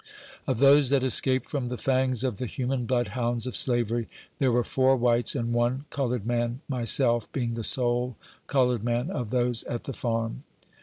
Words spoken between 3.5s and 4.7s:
slavery, there were